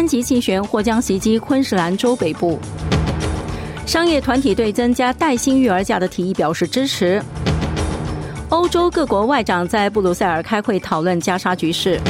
[0.00, 2.58] 三级气旋或将袭击昆士兰州北部。
[3.84, 7.22] 商业团体对增加带薪育儿假的提议表示支持。
[8.48, 12.00] 欧洲各国外长在布鲁塞尔开会讨论加沙局势。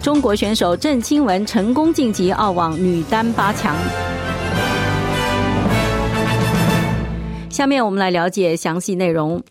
[0.00, 3.74] 中国选手郑钦文成功晋级澳网女单八强。
[7.50, 9.42] 下面我们来了解详细内容。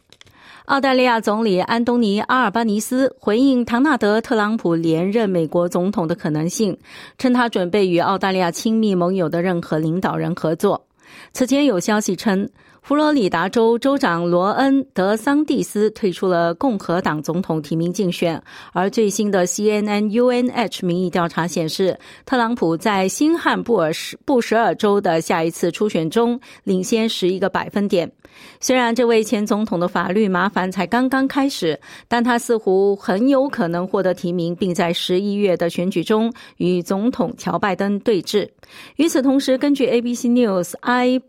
[0.66, 6.78] 澳大利亚总理安东尼·阿尔巴尼斯回应唐纳德·特朗普连任美国总统的可能性，
[7.18, 10.86] 称他准备与澳大利亚亲密盟友的任何领导人合作。
[11.34, 12.50] 此前有消息称。
[12.84, 18.42] 佛罗里达州州长罗恩·德桑蒂斯退出了共和党总统提名竞选，
[18.74, 23.90] 而最新的 CNN UNH 民意调查显示，特朗普在新罕布尔
[24.26, 28.12] 布什尔州的下一次初选中领先十一个百分点。
[28.60, 38.50] 虽然这位前总统的法律麻烦才刚刚开始，但他似乎很有可能获得提名，并在十一月的选举中与总统乔拜登对峙。
[38.98, 41.22] 与此同时，根据 ABC News I。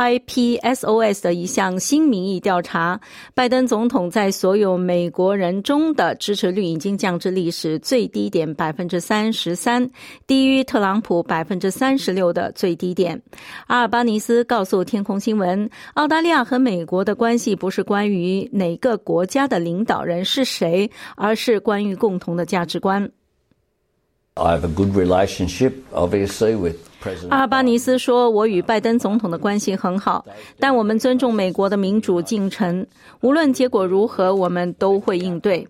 [0.00, 2.98] IPSOS 的一项新民意调查，
[3.34, 9.86] 拜登总统在所有美国人中的支持率已经降至历史最低点百分之三十三，
[10.26, 13.20] 低于特朗普百分之三十六的最低点。
[13.66, 23.06] 阿尔巴尼斯告诉天空新闻，澳大利亚和美国的关系不是关于哪个国家的领导人是谁，而是关于共同的价值观。
[24.40, 26.76] I have a good relationship, obviously, with
[27.28, 30.24] 阿尔巴尼斯说：“我与拜登总统的关系很好，
[30.58, 32.86] 但我们尊重美国的民主进程。
[33.20, 35.66] 无论结果如何，我们都会应对。”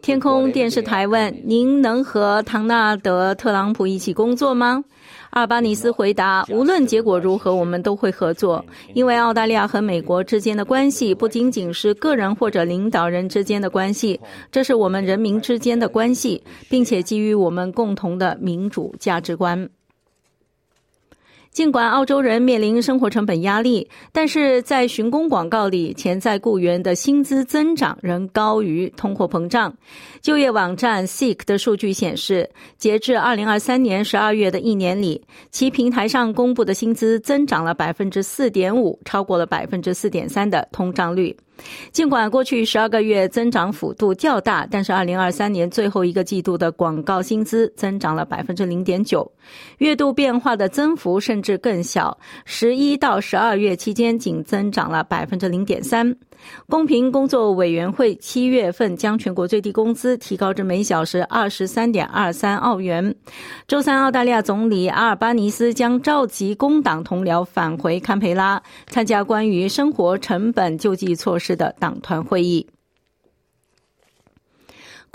[0.00, 4.84] 天空电视台问：“您能和唐纳德·特朗普一起工作吗？”
[5.36, 8.64] 阿尔巴尼斯回答：“无论结果如何，我们都会合作，
[8.94, 14.18] 因为澳大利亚和美国之间的关系不仅仅是个人或者领导人之间的关系，
[14.50, 19.68] 这是我们人民之间的关系，并且基于我们共同的民主价值观。”
[21.56, 29.74] 尽管澳洲人面临生活成本压力，但是在寻工广告里，潜在雇员的薪资增长仍高于通货膨胀。
[30.20, 32.46] 就业网站 Seek 的数据显示，
[32.76, 41.34] 截至二零二三年十二月的一年里，其平台上公布的薪资增长了百分之四点五，超过了百分之四点三的通胀率。
[41.92, 49.30] 尽管过去十二个月增长幅度较大，但是二零二三年最后一个季度的广告薪资增长了百分之零点九，
[49.78, 56.14] 月度变化的增幅甚至更小，十一到十二月期间仅增长了百分之零点三。
[56.68, 63.12] 公平工作委员会七月份将全国最低工资提高至每小时二十三点二三澳元。
[63.66, 72.66] 周三，澳大利亚总理阿尔巴尼斯将召集工党同僚返回堪培拉，参加关于生活成本救济措施的党团会议。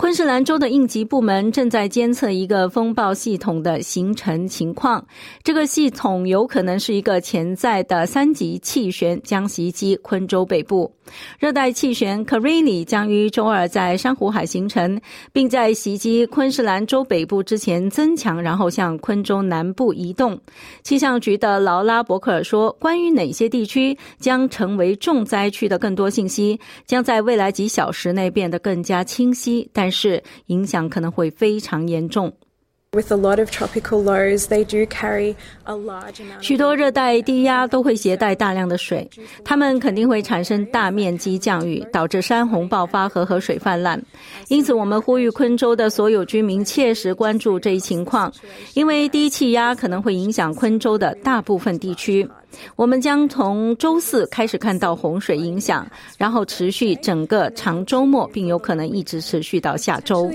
[0.02, 5.06] 昆士兰州的应急部门正在监测一个风暴系统的形成情况。
[5.44, 10.92] 这个系统有可能是一个潜在的三级气旋，将袭击昆州北部。
[11.38, 15.00] 热带气旋 k a r i n i 将于周二在珊瑚海形成，
[15.32, 20.38] 并在袭击昆士兰州北部之前增强，然后向昆州南部移动。
[20.82, 32.34] 气象局的劳拉·伯克尔说：“关于哪些地区将成为重灾区的更多信息，将在未来几小时内变得更加清晰。”但是影响可能会非常严重。
[36.42, 39.08] 许多热带低压都会携带大量的水，
[39.42, 43.98] 它们肯定会产生大面积降雨，导致山洪爆发和河水泛滥。
[44.48, 48.30] 因此，我们呼吁昆州的所有居民切实关注这一情况，
[48.74, 52.28] 因为低气压可能会影响昆州的大部分地区。
[52.76, 60.30] 我们将从周四开始看到洪水影响，然后持续整个长周末，并有可能一直持续到下周。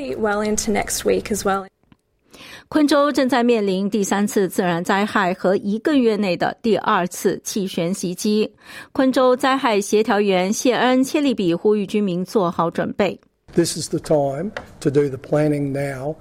[2.68, 8.52] 昆州正在面临第三次自然灾害和一个月内的第二次气旋袭击。
[8.92, 13.20] 昆州灾害协调员谢恩切利比呼吁居民做好准备。
[13.54, 14.52] This is the time
[14.82, 16.16] to do the planning now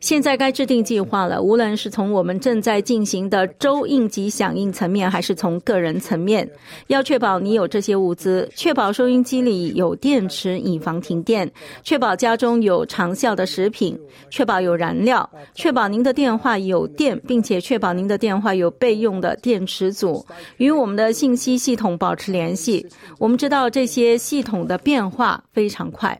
[0.00, 6.48] 现在该制定计划了，无论是从我们正在进行的州应急响应层面，还是从个人层面，
[6.86, 11.50] 要确保你有这些物资，确保收音机里有电池以防停电，
[11.82, 13.98] 确保家中有长效的食品，
[14.30, 20.24] 确保有燃料，确保您的电话有电，并且确保您的电话有备用的电池组，
[20.56, 22.86] 与我们的信息系统保持联系。
[23.18, 26.18] 我们知道这些系统的变化非常快。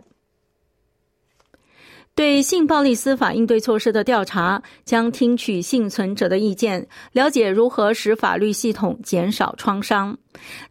[2.22, 10.16] 对性暴力司法应对措施的调查将听取幸存者的意见，了解如何使法律系统减少创伤。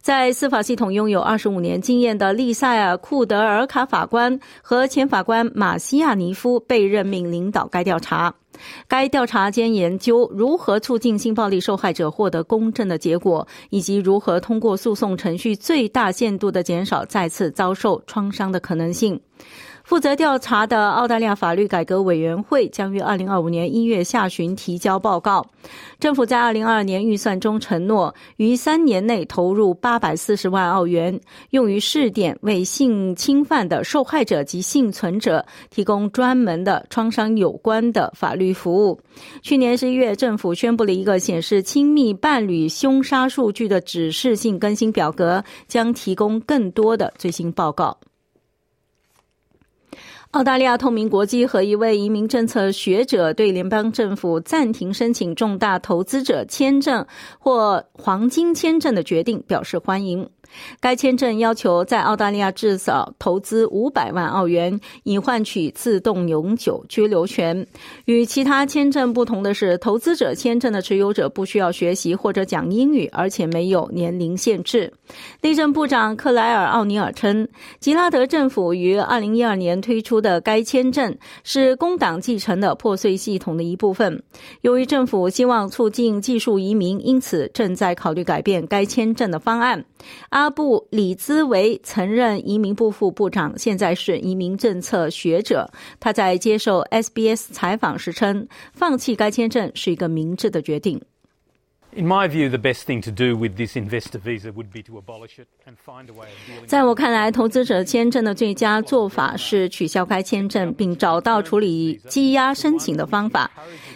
[0.00, 8.34] 在司法系统拥有二十五年经验的利塞尔·库德尔卡法官和前法官马西亚尼夫被任命领导该调查。
[8.88, 19.20] 该调查将研究如何促进性暴力受害者获得公正的结果，以及如何通过诉讼程序最大限度的减少再次遭受创伤的可能性。
[19.84, 25.44] 负责调查的澳大利亚法律改革委员会将于二零二五年一月下旬提交报告。
[25.98, 31.20] 政府在二零二二年预算中承诺，于三年内投入八百四十万澳元，
[31.50, 38.98] 用于试点为性侵犯的受害者及幸存者提供专门的创伤有关的法律服务。
[39.42, 47.96] 去年十一月，政府宣布了一个显示亲密伴侣凶杀数据的指示性更新表格，将提供更多的最新报告。
[50.32, 57.06] 澳大利亚透明国际和一位移民政策学者对联邦政府暂停申请重大投资者签证
[57.38, 60.26] 或黄金签证的决定表示欢迎。
[60.80, 67.66] 该签证要求在澳大利亚至少投资五百万澳元，以换取自动永久居留权。
[68.04, 74.92] 与其他签证不同的是，投资者签证的持有者不需要学习或者讲英语，而且没有年龄限制。
[75.40, 77.46] 内政部长克莱尔·奥尼尔称，
[77.80, 84.22] 吉拉德政府于二零一二年推出的该签证是工党继承的破碎系统的一部分。
[84.62, 89.84] 由于政府希望促进技术移民，因此正在考虑改变该签证的方案。
[90.30, 95.70] 阿阿布里兹维曾任移民部副部长，现在是移民政策学者。
[96.00, 101.00] 他在接受 SBS 采访时称，放弃该签证是一个明智的决定。
[101.94, 105.38] In my view the best thing to do with this investor visa would be to abolish
[105.38, 106.28] it and find a way
[106.66, 113.50] 在我看来投资者签证的最佳做法是取消该签证并找到处理积压申请的方法。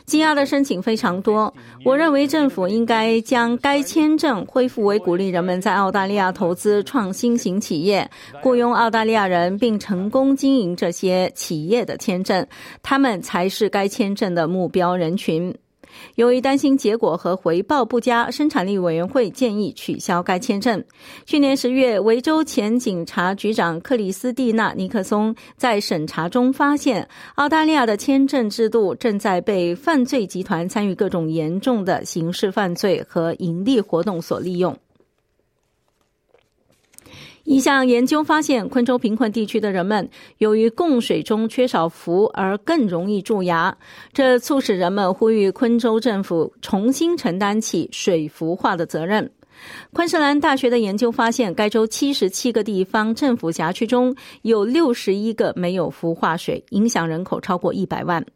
[0.04, 1.52] 积压的申请非常多
[1.84, 8.08] 我认为政府应该将该签证恢复为鼓励人们在澳大利亚投资创新型企业
[8.40, 12.46] 雇佣澳大利亚人并成功经营这些企业的签证
[12.82, 15.54] 他们才是该签证的目标人群。
[16.16, 20.82] 由于担心结果和回报不佳，生产力委员会建议取消该签证。
[21.24, 34.76] 去年十月，维州前警察局长克里斯蒂娜·尼克松在审查中发现，澳大利亚的签证制度正在被犯罪集团参与各种严重的刑事犯罪和盈利活动所利用。
[37.46, 43.78] 一项研究发现，昆州贫困地区的人们由于供水中缺少氟而更容易蛀牙，
[44.12, 49.30] 这促使人们呼吁昆州政府重新承担起水氟化的责任。
[49.92, 58.26] 昆士兰大学的研究发现，该州七十七个地方政府辖区中有六十一个没有氟化水，影响人口超过一百万。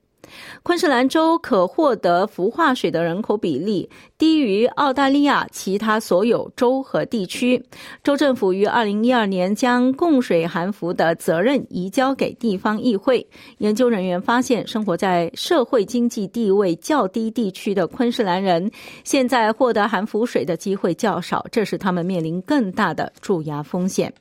[0.62, 3.88] 昆士兰州可获得氟化水的人口比例
[4.18, 7.64] 低于澳大利亚其他所有州和地区。
[8.02, 13.26] 州政府于二零一二年将供水含氟的责任移交给地方议会。
[13.58, 18.70] 研究人员发现，生活在社会经济地位较低地区的昆士兰人
[19.04, 24.12] 现在获得含氟水的机会较少，这使他们面临更大的蛀牙风险。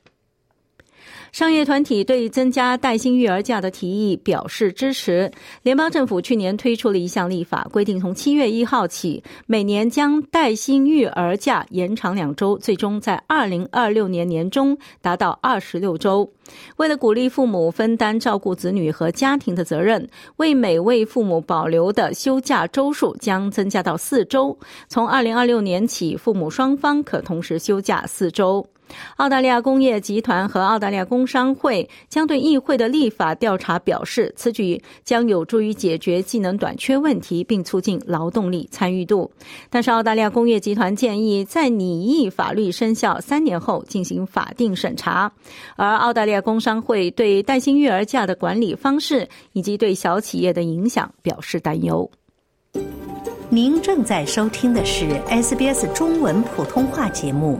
[1.32, 5.30] 商业团体对增加带薪育儿假的提议表示支持。
[5.62, 16.30] 联邦政府去年推出了一项立法，规定从七月一号起，每年将带薪育儿假延长两周，最终在二零二六年年中达到二十六周。
[16.76, 24.58] 为了鼓励父母分担照顾子女和家庭的责任，为每位父母保留的休假周数将增加到四周。
[24.88, 28.66] 从二零二六年起，父母双方可同时休假四周。
[29.16, 39.30] 澳大利亚工业集团和澳大利亚工商会将对议会的立法调查表示，此举将有助于解决技能短缺问题，并促进劳动力参与度。
[39.68, 45.30] 但是，澳大利亚工业集团建议在拟议法律生效三年后进行法定审查，
[45.76, 52.10] 而澳大利亚工商会对带薪育儿假的管理方式以及对小企业的影响表示担忧。
[53.52, 57.58] 您正在收听的是 SBS 中文普通话节目。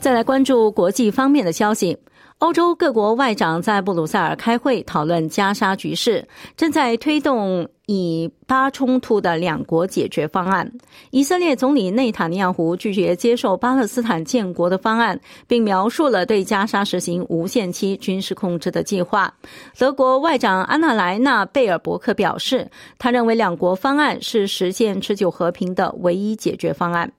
[0.00, 1.96] 再来关注国际方面的消息。
[2.38, 6.26] 欧洲各国外长在布鲁塞尔开会，讨论加沙局势，
[6.56, 10.72] 正在推动以巴冲突的两国解决方案。
[11.10, 19.30] 以色列总理内塔尼亚胡拒绝接受巴勒斯坦建国的方案，并描述了对加沙实行无限期军事控制的计划。
[19.78, 22.66] 德国外长安娜莱纳贝尔伯克表示，
[22.98, 27.12] 他认为两国方案是实现持久和平的唯一解决方案。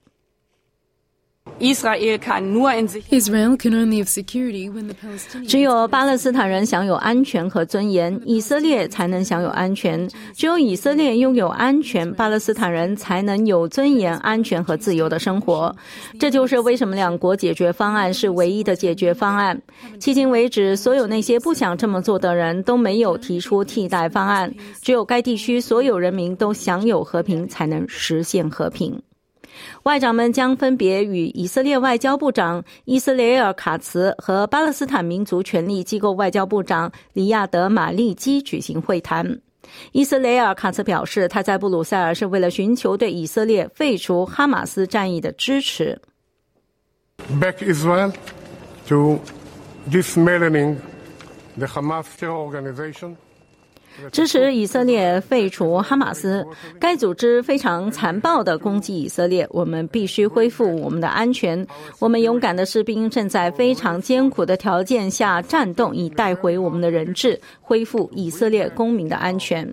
[1.62, 2.18] Israel
[3.56, 10.10] can only have security when the Palestinians 只有巴勒斯坦人享有安全和尊严，以色列才能享有安全。
[10.34, 15.76] 只有以色列拥有安全，巴勒斯坦人才能有尊严、安全和自由的生活。
[16.20, 19.62] 这就是为什么两国解决方案是唯一的解决方案。
[20.00, 24.52] 迄今为止，所有那些不想这么做的人都没有提出替代方案。
[24.82, 29.00] 只有该地区所有人民都享有和平，才能实现和平。
[29.84, 39.40] 外长们将分别与以色列外交部长伊斯雷尔·卡茨和巴勒斯坦民族权利机构外交部长里亚德·马利基举行会谈。
[39.92, 46.00] 伊斯雷尔·卡茨表示，他在布鲁塞尔是为了寻求对以色列废除哈马斯战役的支持。
[47.40, 48.12] back Israel
[48.88, 49.20] to
[49.90, 50.78] dismantling
[51.58, 53.16] the Hamas terror organization.
[54.12, 56.46] 支持以色列废除哈马斯。
[56.80, 61.66] 该组织非常残暴地攻击以色列，我们必须恢复我们的安全。
[62.00, 69.68] 我们勇敢的士兵正在非常艰苦的条件下战斗，以带回我们的人质，恢复以色列公民的安全。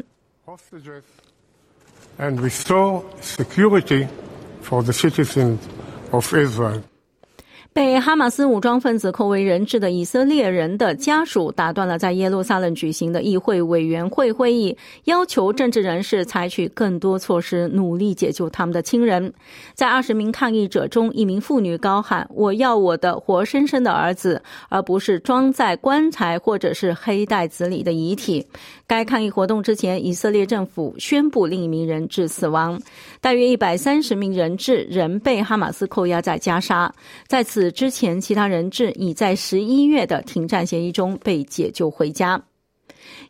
[7.78, 19.32] 被哈马斯武装分子扣为人质的以色列人的家属打断了在耶路撒冷举行的议会委员会会议，要求政治人士采取更多措施，努力解救他们的亲人。
[19.75, 28.44] 在二十名抗议者中，一名妇女高喊：“我要我的活生生的儿子，而不是装在棺材或者是黑袋子里的遗体。”
[28.88, 32.80] 该抗议活动之前，以色列政府宣布另一名人质死亡。
[33.20, 36.92] 大约一百三十名人质仍被哈马斯扣押在加沙。
[37.26, 42.40] 在此之前，其他人质已在十一月的停战协议中被解救回家。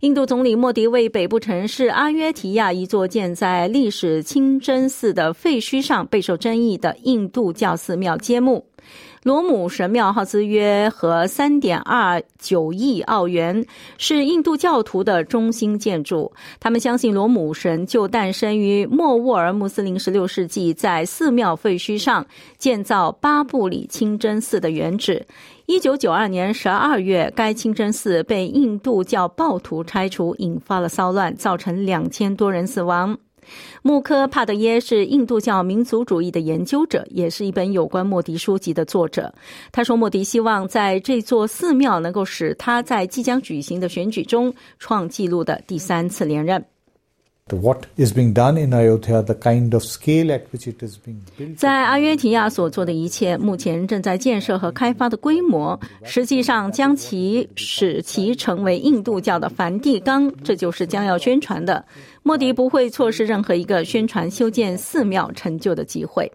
[0.01, 8.67] 印度总理莫迪为北部城市阿约提亚一座建在历史清真寺的废墟上备受争议的印度教寺庙揭幕。
[9.29, 13.63] 罗姆神庙耗资约合三点二九亿澳元，
[13.99, 16.33] 是印度教徒的中心建筑。
[16.59, 25.23] 他们相信罗姆神就诞生于莫卧儿穆斯林十六世纪在寺庙废墟上建造巴布里清真寺的原址。
[25.67, 33.15] 一九九二年十二月，该清真寺被印度教暴徒拆除，引发了骚乱，造成两千多人死亡。
[33.83, 39.33] 穆科帕德耶是印度教民族主义的研究者，也是一本有关莫迪书籍的作者。
[39.73, 46.65] 他说，莫迪希望在这座寺庙能够使他在即将举行的选举中创纪录的第三次连任。
[47.57, 51.55] What is being done in ayota the kind of scale at which it is being in
[51.57, 61.85] 在阿约提亚所做的一切，目前正在建设和开发的规模，实际上将其使其成为印度教的梵蒂冈，这就是将要宣传的。
[62.23, 66.31] 莫迪不会错失任何一个宣传修建寺庙成就的机会。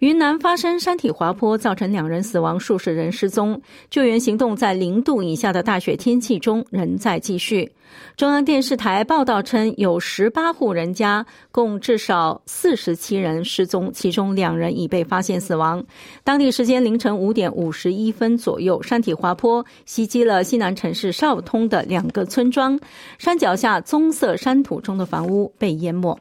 [0.00, 3.58] 云南发生山体滑坡，造成两人死亡，数十人失踪。
[3.88, 7.72] 救援行动在零度以下的大雪天气中仍在继续。
[8.14, 15.82] 中央电视台报道称，有十八户人家，共至少四十七人失踪，其中两人已被发现死亡。
[16.22, 22.78] 当地时间凌晨五点五十一分左右，山体滑坡袭击了西南城市昭通的两个村庄，
[23.16, 26.18] 山脚下棕色山土中的房屋被淹没。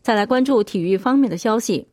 [0.00, 1.88] 再来关注体育方面的消息。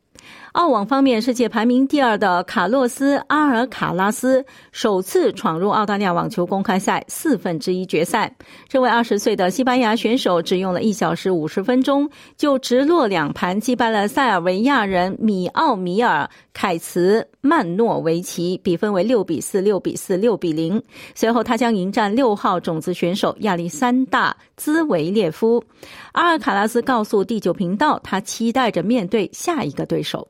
[0.53, 8.35] 澳网方面，世界排名第二的卡洛斯·阿尔卡拉斯首次闯入澳大利亚网球公开赛四分之一决赛。
[8.67, 20.83] 这位二十岁的西班牙选手只用了一小时五十分钟，就直落两盘击败了塞尔维亚人米奥米尔·凯茨曼诺维奇，比分为六比四、六比四、六比零。
[21.15, 25.63] 随后，他将迎战六号种子选手亚历山大·兹维列夫。
[26.11, 30.27] 阿尔卡拉斯告诉第九频道，他期待着面对下一个对手。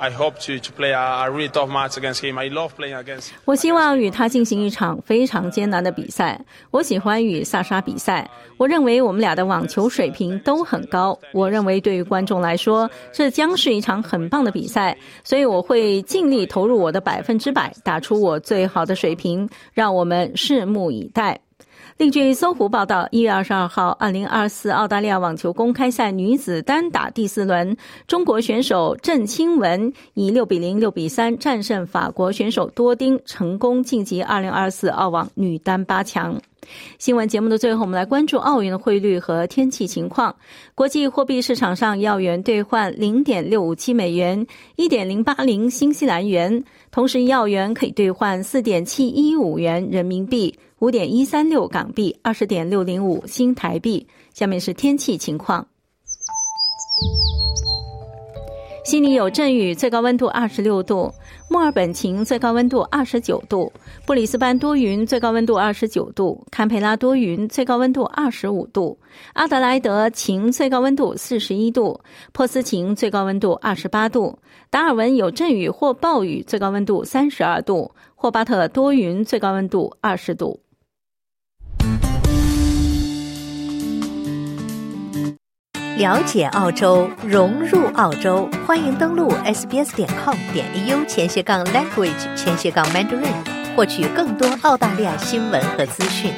[0.00, 2.38] I hope to, to play a, a really tough match against him.
[2.38, 6.40] I love playing against 我希望与他进行一场非常艰难的比赛。
[6.70, 8.30] 我喜欢与萨沙比赛。
[8.56, 11.18] 我认为我们俩的网球水平都很高。
[11.32, 19.48] 我认为对于观众来说，这将是一场很棒的比赛，所以我会尽力投入我的百分之百，打出我最好的水平。
[19.72, 21.40] 让我们拭目以待。
[21.98, 27.76] 另据搜狐报道，一月二十二号，二零二四澳大利亚网球公开赛女子单打第四轮，
[28.06, 36.40] 中国选手郑钦文以六比零、六比三战胜法国选手多丁，成功晋级二零二四澳网女单八强。
[36.98, 40.32] 新闻节目的最后，我们来关注澳元的汇率和天气情况。
[40.76, 46.62] 国际货币市场上，澳元兑换零点六五七美元，一点零八零新西兰元。
[46.92, 54.06] 同时，澳元可以兑换四点七一五元人民币，五点一三六港币，二十点六零五新台币。
[54.32, 55.66] 下面是天气情况。
[58.84, 61.12] 悉尼有阵雨，最高温度二十六度；
[61.50, 63.72] 墨尔本晴，最高温度二十九度；
[64.06, 68.96] 布里斯班多云，最高温度二十九度；堪培拉多云，最高温度二十五度；
[69.34, 72.00] 阿德莱德晴，最高温度四十一度；
[72.32, 74.38] 珀斯晴，最高温度二十八度；
[74.70, 80.60] 达尔文有阵雨或暴雨，最高温度三十二度；霍巴特多云，最高温度二十度。
[85.98, 93.34] 了解澳洲，融入澳洲，欢迎登录 sbs 点 com 点 au 前斜杠 language 前斜杠 mandarin，
[93.74, 96.32] 获取更多澳大利亚新闻和资讯。